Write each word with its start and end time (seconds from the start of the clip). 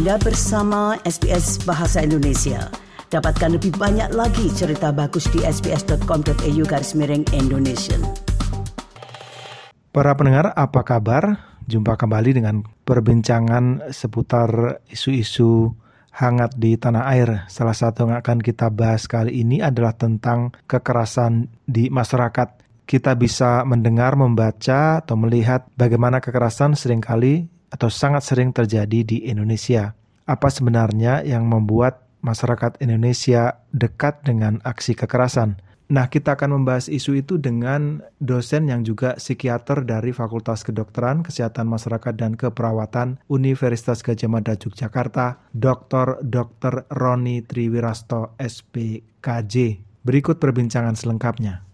Anda 0.00 0.16
bersama 0.16 0.96
SBS 1.04 1.60
Bahasa 1.68 2.00
Indonesia. 2.00 2.72
Dapatkan 3.12 3.60
lebih 3.60 3.76
banyak 3.76 4.16
lagi 4.16 4.48
cerita 4.48 4.96
bagus 4.96 5.28
di 5.28 5.44
sbs.com.au 5.44 6.62
garis 6.64 6.96
miring 6.96 7.28
Indonesia. 7.36 8.00
Para 9.92 10.16
pendengar, 10.16 10.56
apa 10.56 10.88
kabar? 10.88 11.52
Jumpa 11.68 12.00
kembali 12.00 12.32
dengan 12.32 12.64
perbincangan 12.64 13.92
seputar 13.92 14.80
isu-isu 14.88 15.76
hangat 16.16 16.56
di 16.56 16.80
tanah 16.80 17.04
air. 17.12 17.44
Salah 17.52 17.76
satu 17.76 18.08
yang 18.08 18.24
akan 18.24 18.40
kita 18.40 18.72
bahas 18.72 19.04
kali 19.04 19.44
ini 19.44 19.60
adalah 19.60 19.92
tentang 19.92 20.56
kekerasan 20.64 21.52
di 21.68 21.92
masyarakat. 21.92 22.48
Kita 22.88 23.12
bisa 23.20 23.68
mendengar, 23.68 24.16
membaca, 24.16 25.04
atau 25.04 25.20
melihat 25.20 25.68
bagaimana 25.76 26.24
kekerasan 26.24 26.72
sering 26.72 27.04
kali 27.04 27.52
atau 27.70 27.86
sangat 27.86 28.26
sering 28.26 28.50
terjadi 28.50 29.06
di 29.06 29.30
Indonesia. 29.30 29.99
Apa 30.30 30.46
sebenarnya 30.46 31.26
yang 31.26 31.50
membuat 31.50 32.06
masyarakat 32.22 32.78
Indonesia 32.78 33.66
dekat 33.74 34.22
dengan 34.22 34.62
aksi 34.62 34.94
kekerasan? 34.94 35.58
Nah, 35.90 36.06
kita 36.06 36.38
akan 36.38 36.62
membahas 36.62 36.86
isu 36.86 37.18
itu 37.18 37.34
dengan 37.34 37.98
dosen 38.22 38.70
yang 38.70 38.86
juga 38.86 39.18
psikiater 39.18 39.82
dari 39.82 40.14
Fakultas 40.14 40.62
Kedokteran, 40.62 41.26
Kesehatan 41.26 41.66
Masyarakat 41.66 42.14
dan 42.14 42.38
Keperawatan 42.38 43.18
Universitas 43.26 44.06
Gajah 44.06 44.30
Mada 44.30 44.54
Yogyakarta, 44.54 45.50
Dr. 45.50 46.22
Dr. 46.22 46.86
Roni 46.94 47.42
Triwirasto 47.42 48.38
SPKJ. 48.38 49.82
Berikut 50.06 50.38
perbincangan 50.38 50.94
selengkapnya. 50.94 51.66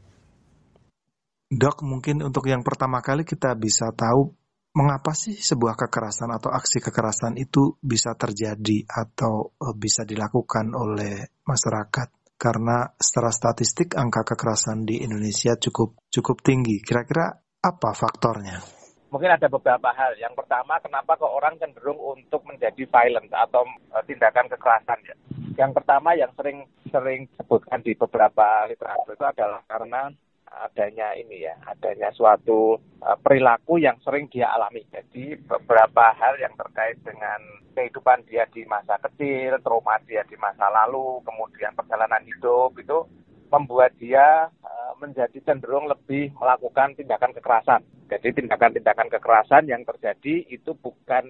Dok, 1.52 1.84
mungkin 1.84 2.24
untuk 2.24 2.48
yang 2.48 2.64
pertama 2.64 3.04
kali 3.04 3.28
kita 3.28 3.52
bisa 3.52 3.92
tahu 3.92 4.32
mengapa 4.76 5.16
sih 5.16 5.32
sebuah 5.32 5.72
kekerasan 5.72 6.28
atau 6.36 6.52
aksi 6.52 6.84
kekerasan 6.84 7.40
itu 7.40 7.80
bisa 7.80 8.12
terjadi 8.12 8.84
atau 8.84 9.56
eh, 9.56 9.72
bisa 9.72 10.04
dilakukan 10.04 10.76
oleh 10.76 11.40
masyarakat? 11.48 12.36
Karena 12.36 12.84
secara 13.00 13.32
statistik 13.32 13.96
angka 13.96 14.20
kekerasan 14.36 14.84
di 14.84 15.00
Indonesia 15.00 15.56
cukup 15.56 15.96
cukup 16.12 16.44
tinggi. 16.44 16.84
Kira-kira 16.84 17.32
apa 17.64 17.90
faktornya? 17.96 18.60
Mungkin 19.08 19.32
ada 19.32 19.48
beberapa 19.48 19.88
hal. 19.96 20.20
Yang 20.20 20.44
pertama, 20.44 20.76
kenapa 20.84 21.16
kok 21.16 21.32
orang 21.32 21.56
cenderung 21.56 21.96
untuk 21.96 22.44
menjadi 22.44 22.84
violent 22.84 23.32
atau 23.32 23.64
eh, 23.96 24.04
tindakan 24.04 24.52
kekerasan 24.52 25.00
ya? 25.08 25.16
Yang 25.56 25.72
pertama 25.80 26.12
yang 26.12 26.28
sering 26.36 26.68
sering 26.92 27.24
disebutkan 27.32 27.80
di 27.80 27.96
beberapa 27.96 28.68
literatur 28.68 29.16
itu 29.16 29.24
adalah 29.24 29.64
karena 29.64 30.12
adanya 30.46 31.12
ini 31.18 31.44
ya, 31.44 31.54
adanya 31.66 32.08
suatu 32.14 32.78
uh, 33.02 33.18
perilaku 33.20 33.82
yang 33.82 33.98
sering 34.02 34.30
dia 34.30 34.48
alami. 34.54 34.86
Jadi 34.88 35.36
beberapa 35.44 36.14
hal 36.16 36.38
yang 36.40 36.54
terkait 36.56 36.96
dengan 37.02 37.38
kehidupan 37.76 38.24
dia 38.24 38.48
di 38.48 38.64
masa 38.64 38.96
kecil, 39.04 39.60
trauma 39.60 40.00
dia 40.08 40.24
di 40.24 40.38
masa 40.40 40.70
lalu, 40.72 41.20
kemudian 41.26 41.76
perjalanan 41.76 42.24
hidup 42.24 42.72
itu 42.80 43.04
membuat 43.52 43.94
dia 44.00 44.48
uh, 44.50 44.92
menjadi 44.98 45.38
cenderung 45.44 45.86
lebih 45.86 46.32
melakukan 46.40 46.96
tindakan 46.96 47.36
kekerasan. 47.36 47.82
Jadi 48.06 48.42
tindakan-tindakan 48.42 49.10
kekerasan 49.18 49.66
yang 49.66 49.82
terjadi 49.82 50.46
itu 50.50 50.72
bukan 50.78 51.26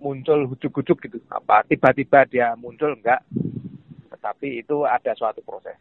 muncul 0.00 0.48
hujuk-hujuk 0.48 0.96
gitu. 1.04 1.18
Apa 1.28 1.64
tiba-tiba 1.68 2.24
dia 2.28 2.56
muncul 2.56 2.96
enggak, 2.96 3.20
tetapi 4.08 4.64
itu 4.64 4.84
ada 4.88 5.12
suatu 5.16 5.44
proses. 5.44 5.76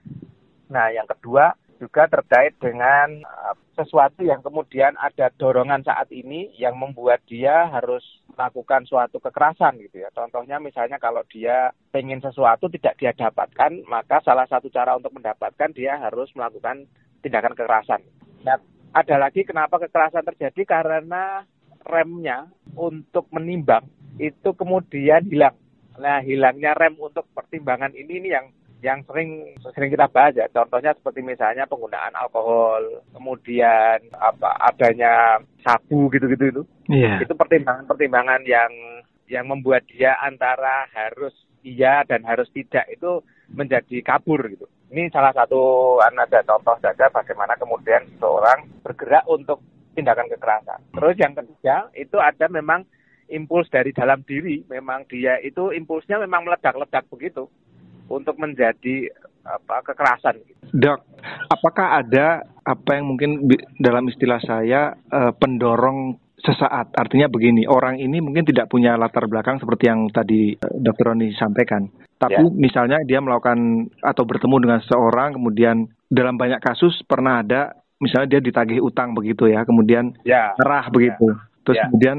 Nah, 0.69 0.91
yang 0.91 1.07
kedua 1.07 1.55
juga 1.79 2.05
terkait 2.11 2.59
dengan 2.59 3.23
uh, 3.23 3.55
sesuatu 3.79 4.21
yang 4.21 4.43
kemudian 4.43 4.99
ada 4.99 5.31
dorongan 5.39 5.81
saat 5.87 6.11
ini 6.11 6.51
yang 6.59 6.75
membuat 6.75 7.23
dia 7.25 7.71
harus 7.71 8.03
melakukan 8.35 8.83
suatu 8.83 9.23
kekerasan 9.23 9.79
gitu 9.79 10.03
ya. 10.03 10.11
Contohnya 10.11 10.59
misalnya 10.59 10.99
kalau 10.99 11.23
dia 11.31 11.71
pengen 11.95 12.19
sesuatu 12.19 12.67
tidak 12.67 12.99
dia 12.99 13.15
dapatkan, 13.15 13.87
maka 13.87 14.19
salah 14.27 14.45
satu 14.51 14.67
cara 14.67 14.99
untuk 14.99 15.15
mendapatkan 15.15 15.71
dia 15.71 15.95
harus 15.97 16.27
melakukan 16.35 16.83
tindakan 17.23 17.55
kekerasan. 17.55 18.03
Nah, 18.43 18.59
ada 18.91 19.15
lagi 19.15 19.47
kenapa 19.47 19.79
kekerasan 19.79 20.27
terjadi 20.27 20.67
karena 20.67 21.47
remnya 21.87 22.51
untuk 22.75 23.31
menimbang 23.31 23.87
itu 24.19 24.51
kemudian 24.51 25.23
hilang. 25.31 25.55
Nah, 25.99 26.23
hilangnya 26.23 26.75
rem 26.75 26.95
untuk 26.99 27.27
pertimbangan 27.35 27.91
ini 27.95 28.23
ini 28.23 28.29
yang 28.31 28.51
yang 28.79 29.03
sering 29.03 29.55
sering 29.75 29.91
kita 29.91 30.07
bahas 30.07 30.35
ya. 30.35 30.47
Contohnya 30.51 30.95
seperti 30.95 31.19
misalnya 31.19 31.67
penggunaan 31.67 32.15
alkohol 32.15 33.03
kemudian 33.11 33.99
apa 34.15 34.55
adanya 34.71 35.43
sabu 35.63 36.07
gitu-gitu 36.11 36.45
itu. 36.47 36.63
Yeah. 36.89 37.21
itu 37.21 37.35
pertimbangan-pertimbangan 37.35 38.47
yang 38.47 38.71
yang 39.29 39.45
membuat 39.45 39.85
dia 39.85 40.17
antara 40.23 40.89
harus 40.95 41.35
iya 41.61 42.01
dan 42.07 42.25
harus 42.25 42.49
tidak 42.55 42.87
itu 42.89 43.21
menjadi 43.51 44.01
kabur 44.01 44.41
gitu. 44.47 44.65
Ini 44.89 45.13
salah 45.13 45.35
satu 45.35 45.95
ada 46.01 46.41
contoh 46.41 46.73
saja 46.81 47.11
bagaimana 47.13 47.53
kemudian 47.59 48.09
seorang 48.17 48.65
bergerak 48.81 49.27
untuk 49.29 49.61
tindakan 49.93 50.31
kekerasan. 50.33 50.81
Terus 50.95 51.15
yang 51.19 51.37
ketiga 51.37 51.91
itu 51.93 52.17
ada 52.17 52.49
memang 52.49 52.87
impuls 53.29 53.69
dari 53.69 53.93
dalam 53.93 54.25
diri. 54.25 54.65
Memang 54.65 55.05
dia 55.05 55.37
itu 55.45 55.69
impulsnya 55.69 56.17
memang 56.17 56.47
meledak-ledak 56.47 57.05
begitu 57.13 57.45
untuk 58.09 58.35
menjadi 58.41 59.13
apa 59.45 59.81
kekerasan. 59.85 60.41
Dok, 60.69 60.99
apakah 61.49 62.03
ada 62.03 62.43
apa 62.61 62.89
yang 62.97 63.15
mungkin 63.15 63.49
dalam 63.81 64.05
istilah 64.09 64.41
saya 64.43 64.93
uh, 65.09 65.33
pendorong 65.33 66.19
sesaat? 66.37 66.93
Artinya 66.93 67.31
begini, 67.31 67.65
orang 67.65 67.97
ini 67.97 68.21
mungkin 68.21 68.45
tidak 68.45 68.69
punya 68.69 68.93
latar 68.99 69.25
belakang 69.25 69.57
seperti 69.57 69.89
yang 69.89 70.09
tadi 70.13 70.53
uh, 70.59 70.77
Dokter 70.77 71.13
Roni 71.13 71.33
sampaikan. 71.33 71.89
Tapi 72.19 72.43
ya. 72.43 72.51
misalnya 72.51 72.99
dia 73.07 73.23
melakukan 73.23 73.89
atau 74.03 74.23
bertemu 74.27 74.55
dengan 74.59 74.79
seseorang, 74.83 75.39
kemudian 75.39 75.87
dalam 76.11 76.35
banyak 76.35 76.59
kasus 76.59 76.99
pernah 77.07 77.39
ada, 77.39 77.79
misalnya 78.03 78.37
dia 78.37 78.41
ditagih 78.43 78.83
utang 78.83 79.15
begitu 79.15 79.47
ya, 79.47 79.63
kemudian 79.63 80.13
ya. 80.27 80.51
merah 80.59 80.91
begitu, 80.91 81.31
ya. 81.31 81.63
terus 81.63 81.77
ya. 81.79 81.85
kemudian 81.87 82.17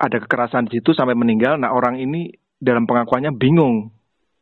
ada 0.00 0.16
kekerasan 0.18 0.66
di 0.66 0.80
situ 0.80 0.96
sampai 0.96 1.14
meninggal. 1.14 1.60
Nah 1.60 1.70
orang 1.70 2.00
ini 2.00 2.32
dalam 2.58 2.88
pengakuannya 2.88 3.30
bingung. 3.36 3.92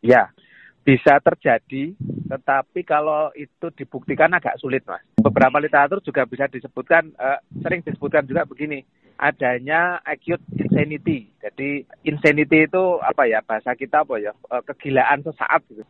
Ya, 0.01 0.33
bisa 0.81 1.21
terjadi, 1.21 1.93
tetapi 2.27 2.81
kalau 2.89 3.29
itu 3.37 3.69
dibuktikan 3.77 4.33
agak 4.33 4.57
sulit, 4.57 4.81
mas. 4.89 5.05
Beberapa 5.21 5.61
literatur 5.61 6.01
juga 6.01 6.25
bisa 6.25 6.49
disebutkan, 6.49 7.13
uh, 7.21 7.37
sering 7.61 7.85
disebutkan 7.85 8.25
juga 8.25 8.49
begini, 8.49 8.81
adanya 9.21 10.01
acute 10.09 10.41
insanity. 10.57 11.29
Jadi 11.37 11.85
insanity 12.09 12.65
itu 12.65 12.85
apa 13.05 13.29
ya 13.29 13.45
bahasa 13.45 13.77
kita 13.77 14.09
apa 14.09 14.17
ya 14.17 14.33
uh, 14.49 14.65
kegilaan 14.65 15.21
sesaat 15.21 15.61
gitu. 15.69 15.85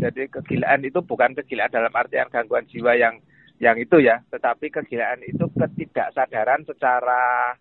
Jadi 0.00 0.32
kegilaan 0.32 0.82
itu 0.82 1.04
bukan 1.04 1.36
kegilaan 1.36 1.70
dalam 1.70 1.92
artian 1.92 2.32
gangguan 2.32 2.64
jiwa 2.72 2.96
yang 2.96 3.20
yang 3.60 3.76
itu 3.78 4.00
ya, 4.02 4.24
tetapi 4.32 4.72
kegilaan 4.72 5.22
itu 5.22 5.46
ketidaksadaran 5.54 6.64
secara 6.66 7.54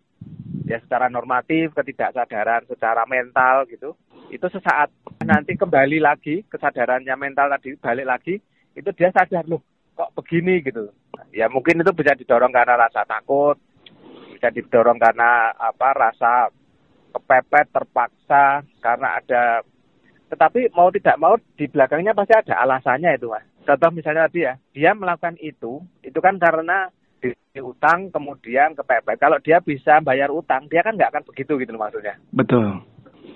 ya 0.66 0.80
secara 0.82 1.12
normatif, 1.12 1.76
ketidaksadaran 1.76 2.66
secara 2.66 3.04
mental 3.06 3.68
gitu 3.68 3.94
itu 4.32 4.48
sesaat 4.48 4.88
nanti 5.32 5.56
kembali 5.56 6.04
lagi 6.04 6.44
kesadarannya 6.52 7.16
mental 7.16 7.48
tadi 7.56 7.80
balik 7.80 8.04
lagi 8.04 8.36
itu 8.76 8.90
dia 8.92 9.16
sadar 9.16 9.48
loh 9.48 9.64
kok 9.96 10.12
begini? 10.20 10.60
Gitu. 10.60 10.92
Ya 11.32 11.48
mungkin 11.48 11.80
itu 11.80 11.92
bisa 11.96 12.12
didorong 12.20 12.52
karena 12.52 12.76
rasa 12.76 13.08
takut 13.08 13.56
bisa 14.36 14.52
didorong 14.52 15.00
karena 15.00 15.56
apa 15.56 15.90
rasa 15.96 16.52
kepepet 17.16 17.68
terpaksa 17.72 18.66
karena 18.84 19.22
ada 19.22 19.64
tetapi 20.34 20.72
mau 20.76 20.90
tidak 20.92 21.20
mau 21.20 21.36
di 21.56 21.68
belakangnya 21.68 22.16
pasti 22.16 22.34
ada 22.36 22.64
alasannya 22.64 23.16
itu 23.16 23.32
mas. 23.32 23.46
Contoh 23.64 23.92
misalnya 23.94 24.28
tadi 24.28 24.48
ya 24.48 24.54
dia 24.76 24.92
melakukan 24.92 25.38
itu 25.40 25.80
itu 26.04 26.20
kan 26.20 26.42
karena 26.42 26.90
di, 27.22 27.30
di 27.54 27.62
utang 27.62 28.10
kemudian 28.10 28.74
kepepet. 28.74 29.22
Kalau 29.22 29.38
dia 29.40 29.62
bisa 29.62 30.02
bayar 30.04 30.34
utang 30.34 30.66
dia 30.68 30.82
kan 30.82 30.98
nggak 30.98 31.12
akan 31.14 31.24
begitu 31.30 31.56
gitu 31.62 31.72
loh 31.72 31.88
maksudnya. 31.88 32.18
Betul. 32.34 32.82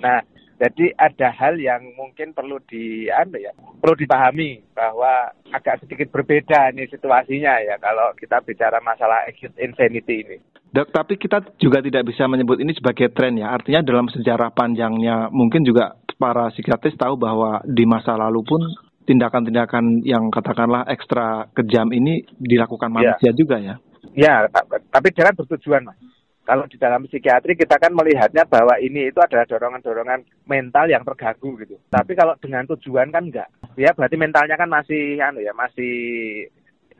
Nah 0.01 0.19
jadi 0.55 0.95
ada 0.95 1.35
hal 1.35 1.59
yang 1.59 1.83
mungkin 1.99 2.31
perlu 2.31 2.63
di 2.63 3.11
anu 3.11 3.35
ya, 3.35 3.51
perlu 3.83 3.95
dipahami 3.99 4.63
bahwa 4.71 5.35
agak 5.51 5.83
sedikit 5.83 6.07
berbeda 6.15 6.71
nih 6.71 6.87
situasinya 6.87 7.59
ya 7.59 7.75
kalau 7.75 8.15
kita 8.15 8.39
bicara 8.39 8.79
masalah 8.79 9.27
acute 9.27 9.55
insanity 9.59 10.23
ini. 10.23 10.37
Dok, 10.71 10.91
tapi 10.91 11.15
kita 11.15 11.43
juga 11.59 11.79
tidak 11.79 12.07
bisa 12.07 12.27
menyebut 12.27 12.59
ini 12.59 12.75
sebagai 12.75 13.11
tren 13.11 13.39
ya. 13.39 13.51
Artinya 13.51 13.83
dalam 13.83 14.11
sejarah 14.11 14.51
panjangnya 14.51 15.31
mungkin 15.31 15.63
juga 15.63 15.95
para 16.15 16.51
psikiatris 16.51 16.99
tahu 16.99 17.15
bahwa 17.19 17.63
di 17.63 17.83
masa 17.87 18.15
lalu 18.15 18.43
pun 18.43 18.59
tindakan-tindakan 19.07 20.03
yang 20.03 20.27
katakanlah 20.31 20.87
ekstra 20.87 21.47
kejam 21.51 21.91
ini 21.91 22.23
dilakukan 22.39 22.91
ya. 22.91 22.95
manusia 22.95 23.31
ya. 23.31 23.35
juga 23.35 23.57
ya. 23.59 23.75
Ya, 24.15 24.47
tapi 24.91 25.11
jangan 25.11 25.35
bertujuan, 25.35 25.83
Mas. 25.83 25.99
Kalau 26.45 26.69
di 26.69 26.77
dalam 26.77 27.09
psikiatri 27.09 27.57
kita 27.57 27.81
kan 27.81 27.89
melihatnya 27.89 28.45
bahwa 28.45 28.77
ini 28.77 29.09
itu 29.09 29.17
adalah 29.17 29.49
dorongan-dorongan 29.49 30.45
mental 30.45 30.85
yang 30.85 31.01
terganggu 31.01 31.57
gitu. 31.65 31.81
Tapi 31.89 32.13
kalau 32.13 32.37
dengan 32.37 32.69
tujuan 32.69 33.09
kan 33.09 33.25
enggak. 33.25 33.49
Ya 33.73 33.97
berarti 33.97 34.13
mentalnya 34.13 34.53
kan 34.53 34.69
masih 34.69 35.17
anu 35.25 35.41
ya, 35.41 35.57
masih 35.57 35.93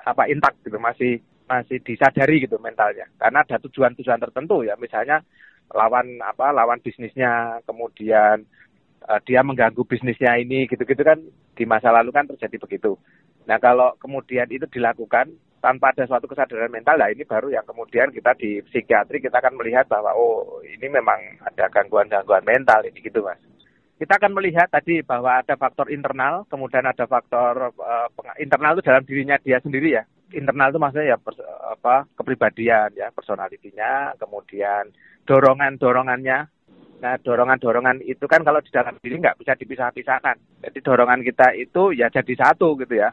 apa 0.02 0.26
intak 0.34 0.58
gitu, 0.66 0.82
masih 0.82 1.22
masih 1.46 1.78
disadari 1.86 2.42
gitu 2.42 2.58
mentalnya. 2.58 3.06
Karena 3.22 3.46
ada 3.46 3.62
tujuan-tujuan 3.62 4.18
tertentu 4.18 4.66
ya, 4.66 4.74
misalnya 4.82 5.22
lawan 5.70 6.18
apa 6.26 6.50
lawan 6.50 6.82
bisnisnya, 6.82 7.62
kemudian 7.70 8.50
uh, 9.06 9.22
dia 9.30 9.46
mengganggu 9.46 9.86
bisnisnya 9.86 10.42
ini 10.42 10.66
gitu-gitu 10.66 11.06
kan 11.06 11.22
di 11.54 11.64
masa 11.70 11.94
lalu 11.94 12.10
kan 12.10 12.26
terjadi 12.34 12.58
begitu. 12.58 12.98
Nah 13.46 13.62
kalau 13.62 13.94
kemudian 14.02 14.50
itu 14.50 14.66
dilakukan 14.74 15.30
tanpa 15.66 15.90
ada 15.90 16.06
suatu 16.06 16.30
kesadaran 16.30 16.70
mental, 16.70 17.02
nah 17.02 17.10
ini 17.10 17.26
baru 17.26 17.50
yang 17.50 17.66
kemudian 17.66 18.14
kita 18.14 18.38
di 18.38 18.62
psikiatri 18.70 19.18
kita 19.18 19.42
akan 19.42 19.58
melihat 19.58 19.90
bahwa 19.90 20.14
oh 20.14 20.62
ini 20.62 20.86
memang 20.86 21.42
ada 21.42 21.66
gangguan-gangguan 21.74 22.46
mental 22.46 22.86
ini 22.86 23.02
gitu 23.02 23.26
mas. 23.26 23.42
Kita 23.98 24.22
akan 24.22 24.38
melihat 24.38 24.70
tadi 24.70 25.02
bahwa 25.02 25.42
ada 25.42 25.58
faktor 25.58 25.90
internal, 25.90 26.46
kemudian 26.46 26.86
ada 26.86 27.10
faktor 27.10 27.74
uh, 27.74 28.08
internal 28.38 28.78
itu 28.78 28.86
dalam 28.86 29.02
dirinya 29.08 29.42
dia 29.42 29.58
sendiri 29.58 29.98
ya. 29.98 30.06
Internal 30.36 30.70
itu 30.70 30.78
maksudnya 30.78 31.16
ya 31.16 31.18
apa 31.74 32.06
kepribadian 32.14 32.94
ya, 32.94 33.10
personalitinya, 33.10 34.14
kemudian 34.22 34.94
dorongan-dorongannya, 35.26 36.54
Nah, 36.96 37.20
dorongan-dorongan 37.20 38.08
itu 38.08 38.24
kan 38.24 38.42
kalau 38.48 38.64
di 38.64 38.72
dalam 38.72 38.96
diri 39.04 39.20
nggak 39.20 39.38
bisa 39.44 39.54
dipisah-pisahkan. 39.60 40.64
Jadi 40.64 40.80
dorongan 40.80 41.22
kita 41.28 41.52
itu 41.54 41.92
ya 41.92 42.08
jadi 42.08 42.34
satu 42.40 42.80
gitu 42.80 42.96
ya. 42.96 43.12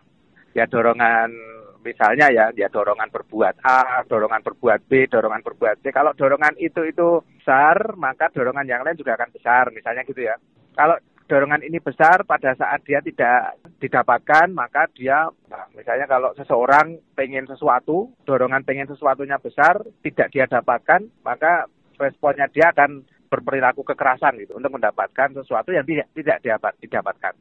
Ya 0.55 0.71
dorongan 0.71 1.35
misalnya 1.83 2.31
ya, 2.31 2.49
ya 2.55 2.69
dorongan 2.71 3.11
berbuat 3.11 3.61
A, 3.67 4.07
dorongan 4.07 4.43
berbuat 4.43 4.87
B, 4.87 5.11
dorongan 5.11 5.43
berbuat 5.43 5.83
C. 5.83 5.91
Kalau 5.91 6.15
dorongan 6.15 6.55
itu 6.59 6.87
itu 6.87 7.21
besar, 7.39 7.99
maka 7.99 8.31
dorongan 8.31 8.67
yang 8.67 8.87
lain 8.87 8.99
juga 8.99 9.19
akan 9.19 9.31
besar, 9.35 9.69
misalnya 9.75 10.07
gitu 10.07 10.23
ya. 10.23 10.39
Kalau 10.73 10.97
dorongan 11.27 11.63
ini 11.67 11.83
besar 11.83 12.23
pada 12.29 12.55
saat 12.55 12.83
dia 12.87 13.03
tidak 13.03 13.59
didapatkan, 13.83 14.53
maka 14.55 14.87
dia, 14.95 15.27
nah, 15.51 15.67
misalnya 15.75 16.07
kalau 16.07 16.31
seseorang 16.39 16.99
pengen 17.19 17.45
sesuatu, 17.51 18.13
dorongan 18.25 18.63
pengen 18.63 18.87
sesuatunya 18.87 19.37
besar, 19.43 19.83
tidak 20.03 20.29
dia 20.31 20.47
dapatkan, 20.47 21.09
maka 21.27 21.67
responnya 21.99 22.47
dia 22.51 22.71
akan 22.75 23.05
berperilaku 23.33 23.81
kekerasan 23.81 24.37
gitu 24.45 24.61
untuk 24.61 24.77
mendapatkan 24.77 25.33
sesuatu 25.33 25.73
yang 25.73 25.89
tidak 25.89 26.13
tidak 26.13 26.39
didapat, 26.45 26.73
didapatkan. 26.85 27.35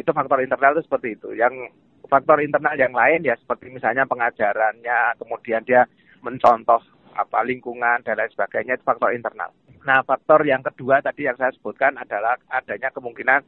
Itu 0.00 0.10
faktor 0.16 0.40
internal 0.40 0.78
itu 0.78 0.88
seperti 0.88 1.20
itu. 1.20 1.36
Yang 1.36 1.68
faktor 2.08 2.40
internal 2.40 2.74
yang 2.74 2.96
lain 2.96 3.22
ya 3.22 3.36
seperti 3.36 3.68
misalnya 3.68 4.08
pengajarannya, 4.08 5.20
kemudian 5.20 5.62
dia 5.62 5.84
mencontoh 6.24 6.80
apa 7.14 7.38
lingkungan 7.44 8.02
dan 8.02 8.18
lain 8.18 8.32
sebagainya 8.32 8.80
itu 8.80 8.84
faktor 8.84 9.12
internal. 9.14 9.52
Nah, 9.86 10.02
faktor 10.02 10.42
yang 10.44 10.64
kedua 10.64 11.00
tadi 11.00 11.28
yang 11.28 11.38
saya 11.38 11.54
sebutkan 11.54 11.94
adalah 11.96 12.34
adanya 12.50 12.90
kemungkinan 12.90 13.40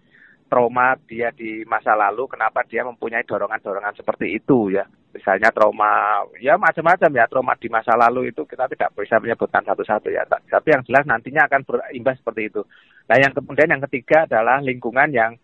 trauma 0.50 0.98
dia 1.06 1.30
di 1.30 1.62
masa 1.62 1.94
lalu, 1.94 2.26
kenapa 2.26 2.66
dia 2.66 2.82
mempunyai 2.82 3.22
dorongan-dorongan 3.22 3.94
seperti 3.94 4.34
itu 4.34 4.74
ya. 4.74 4.82
Misalnya 5.10 5.50
trauma, 5.50 6.22
ya 6.38 6.54
macam-macam 6.54 7.10
ya, 7.10 7.26
trauma 7.26 7.54
di 7.58 7.66
masa 7.66 7.98
lalu 7.98 8.30
itu 8.30 8.46
kita 8.46 8.70
tidak 8.70 8.94
bisa 8.94 9.18
menyebutkan 9.18 9.62
satu-satu 9.66 10.10
ya. 10.10 10.22
Tapi 10.26 10.68
yang 10.70 10.82
jelas 10.86 11.06
nantinya 11.06 11.46
akan 11.50 11.66
berimbas 11.66 12.18
seperti 12.18 12.50
itu. 12.50 12.62
Nah 13.10 13.16
yang 13.18 13.34
kemudian 13.34 13.74
yang 13.74 13.82
ketiga 13.90 14.26
adalah 14.26 14.62
lingkungan 14.62 15.10
yang 15.10 15.34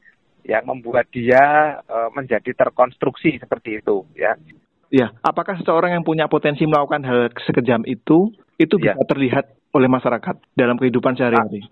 yang 0.47 0.63
membuat 0.65 1.11
dia 1.11 1.77
e, 1.83 1.97
menjadi 2.15 2.55
terkonstruksi 2.55 3.43
seperti 3.43 3.83
itu 3.83 4.07
ya. 4.15 4.39
Ya, 4.87 5.11
apakah 5.27 5.59
seseorang 5.59 5.99
yang 5.99 6.07
punya 6.07 6.31
potensi 6.31 6.63
melakukan 6.63 7.03
hal 7.03 7.27
sekejam 7.43 7.83
itu 7.91 8.31
itu 8.57 8.75
bisa 8.79 8.95
ya. 8.95 9.03
terlihat 9.11 9.51
oleh 9.75 9.91
masyarakat 9.91 10.39
dalam 10.55 10.79
kehidupan 10.79 11.19
sehari-hari? 11.19 11.67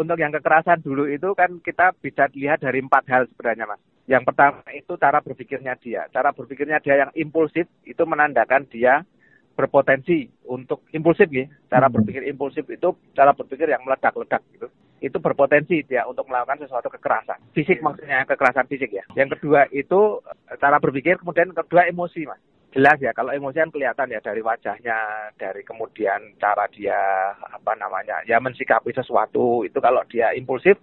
untuk 0.00 0.16
yang 0.16 0.32
kekerasan 0.32 0.80
dulu 0.80 1.04
itu 1.04 1.28
kan 1.36 1.60
kita 1.60 1.92
bisa 2.00 2.24
lihat 2.32 2.64
dari 2.64 2.80
empat 2.80 3.04
hal 3.12 3.28
sebenarnya 3.28 3.68
mas. 3.68 3.80
Yang 4.08 4.32
pertama 4.32 4.64
itu 4.72 4.92
cara 4.96 5.20
berpikirnya 5.20 5.76
dia. 5.76 6.08
Cara 6.08 6.32
berpikirnya 6.32 6.80
dia 6.80 7.04
yang 7.04 7.12
impulsif 7.12 7.68
itu 7.84 8.02
menandakan 8.08 8.64
dia 8.72 9.04
berpotensi 9.52 10.24
untuk 10.48 10.88
impulsif 10.96 11.28
ya. 11.28 11.44
Cara 11.68 11.92
hmm. 11.92 11.94
berpikir 12.00 12.22
impulsif 12.32 12.64
itu 12.72 12.96
cara 13.12 13.36
berpikir 13.36 13.68
yang 13.68 13.84
meledak-ledak 13.84 14.40
gitu. 14.56 14.72
Itu 15.00 15.16
berpotensi 15.18 15.82
dia 15.88 16.04
untuk 16.04 16.28
melakukan 16.28 16.60
sesuatu 16.60 16.92
kekerasan. 16.92 17.40
Fisik 17.56 17.80
maksudnya 17.80 18.28
kekerasan 18.28 18.68
fisik 18.68 18.92
ya. 18.92 19.04
Yang 19.16 19.40
kedua 19.40 19.66
itu 19.72 20.20
cara 20.60 20.76
berpikir, 20.76 21.16
kemudian 21.18 21.56
kedua 21.56 21.88
emosi 21.88 22.28
mas 22.28 22.40
jelas 22.70 23.02
ya 23.02 23.10
kalau 23.10 23.34
emosi 23.34 23.58
kan 23.58 23.74
kelihatan 23.74 24.14
ya 24.14 24.22
dari 24.22 24.42
wajahnya 24.46 24.98
dari 25.34 25.66
kemudian 25.66 26.38
cara 26.38 26.70
dia 26.70 27.34
apa 27.34 27.74
namanya 27.74 28.22
ya 28.30 28.38
mensikapi 28.38 28.94
sesuatu 28.94 29.66
itu 29.66 29.74
kalau 29.82 30.06
dia 30.06 30.30
impulsif 30.38 30.78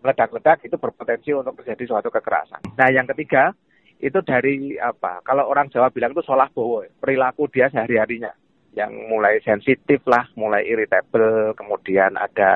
meledak-ledak 0.00 0.64
itu 0.64 0.80
berpotensi 0.80 1.36
untuk 1.36 1.60
terjadi 1.60 1.84
suatu 1.92 2.08
kekerasan. 2.08 2.64
Nah 2.80 2.88
yang 2.88 3.04
ketiga 3.12 3.52
itu 4.00 4.16
dari 4.24 4.76
apa 4.80 5.20
kalau 5.24 5.48
orang 5.48 5.68
Jawa 5.68 5.92
bilang 5.92 6.16
itu 6.16 6.24
solah 6.24 6.48
bowo 6.52 6.84
perilaku 7.00 7.48
dia 7.52 7.68
sehari-harinya 7.68 8.32
yang 8.76 8.92
mulai 9.08 9.40
sensitif 9.40 10.04
lah 10.04 10.28
mulai 10.36 10.68
irritable 10.68 11.56
kemudian 11.56 12.12
ada 12.16 12.52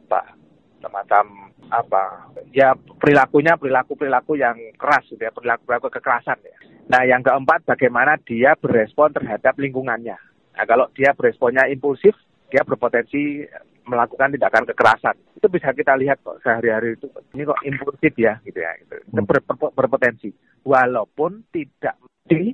apa 0.00 0.39
semacam 0.80 1.52
apa 1.70 2.32
ya 2.50 2.74
perilakunya 2.74 3.54
perilaku 3.54 3.94
perilaku 3.94 4.34
yang 4.34 4.56
keras 4.74 5.06
gitu 5.06 5.22
ya 5.22 5.30
perilaku 5.30 5.62
perilaku 5.68 5.88
kekerasan 5.92 6.40
ya 6.42 6.56
Nah, 6.90 7.06
yang 7.06 7.22
keempat, 7.22 7.62
bagaimana 7.70 8.18
dia 8.18 8.58
berespon 8.58 9.14
terhadap 9.14 9.54
lingkungannya. 9.62 10.18
Nah, 10.58 10.64
kalau 10.66 10.90
dia 10.90 11.14
beresponnya 11.14 11.70
impulsif, 11.70 12.18
dia 12.50 12.66
berpotensi 12.66 13.46
melakukan 13.86 14.34
tindakan 14.34 14.66
kekerasan. 14.66 15.14
Itu 15.38 15.46
bisa 15.46 15.70
kita 15.70 15.94
lihat 15.94 16.18
kok 16.26 16.42
sehari-hari 16.42 16.98
itu. 16.98 17.06
Ini 17.30 17.46
kok 17.46 17.62
impulsif 17.62 18.12
ya, 18.18 18.42
gitu 18.42 18.58
ya. 18.58 18.74
Itu 18.82 19.06
ber, 19.22 19.38
ber, 19.38 19.70
berpotensi. 19.70 20.34
Walaupun 20.66 21.46
tidak 21.54 21.94
di 22.26 22.50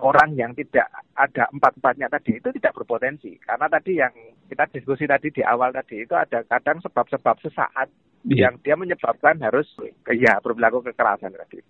orang 0.00 0.34
yang 0.38 0.54
tidak 0.54 0.86
ada 1.18 1.50
empat-empatnya 1.50 2.08
tadi 2.10 2.38
itu 2.38 2.48
tidak 2.54 2.74
berpotensi. 2.74 3.38
Karena 3.42 3.66
tadi 3.66 3.98
yang 3.98 4.12
kita 4.48 4.64
diskusi 4.70 5.04
tadi 5.04 5.34
di 5.34 5.42
awal 5.42 5.74
tadi 5.74 6.02
itu 6.06 6.14
ada 6.14 6.42
kadang 6.46 6.78
sebab-sebab 6.82 7.36
sesaat 7.42 7.88
yeah. 8.24 8.48
yang 8.48 8.54
dia 8.62 8.74
menyebabkan 8.78 9.38
harus 9.42 9.66
ya 10.08 10.38
berlaku 10.40 10.86
kekerasan 10.88 11.34
tadi 11.34 11.60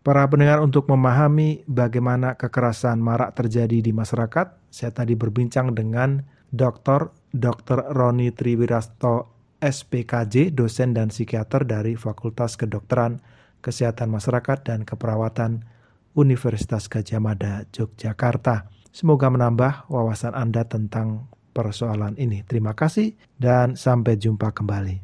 para 0.00 0.24
pendengar 0.26 0.64
untuk 0.64 0.88
memahami 0.88 1.62
bagaimana 1.68 2.34
kekerasan 2.34 2.98
marak 2.98 3.36
terjadi 3.36 3.84
di 3.84 3.92
masyarakat, 3.92 4.72
saya 4.72 4.92
tadi 4.96 5.12
berbincang 5.12 5.76
dengan 5.76 6.24
Dr. 6.50 7.12
Dr. 7.30 7.94
Roni 7.94 8.32
Triwirasto 8.32 9.38
SPKJ, 9.60 10.56
dosen 10.56 10.96
dan 10.96 11.12
psikiater 11.12 11.68
dari 11.68 11.94
Fakultas 11.94 12.56
Kedokteran, 12.56 13.20
Kesehatan 13.60 14.08
Masyarakat 14.08 14.64
dan 14.64 14.88
Keperawatan 14.88 15.68
Universitas 16.14 16.90
Gajah 16.90 17.22
Mada, 17.22 17.66
Yogyakarta. 17.70 18.66
Semoga 18.90 19.30
menambah 19.30 19.86
wawasan 19.86 20.34
Anda 20.34 20.66
tentang 20.66 21.30
persoalan 21.54 22.18
ini. 22.18 22.42
Terima 22.46 22.74
kasih 22.74 23.14
dan 23.38 23.78
sampai 23.78 24.18
jumpa 24.18 24.50
kembali. 24.50 24.98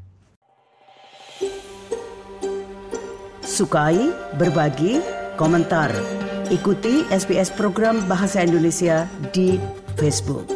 Sukai, 3.46 4.10
berbagi, 4.36 4.98
komentar. 5.38 5.94
Ikuti 6.50 7.06
SBS 7.10 7.50
program 7.54 8.02
Bahasa 8.10 8.42
Indonesia 8.42 9.06
di 9.34 9.58
Facebook. 9.98 10.55